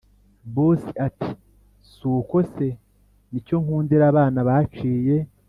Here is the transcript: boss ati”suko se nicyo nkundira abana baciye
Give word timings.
boss 0.53 0.81
ati”suko 1.07 2.35
se 2.53 2.67
nicyo 3.31 3.55
nkundira 3.63 4.03
abana 4.11 4.39
baciye 4.49 5.17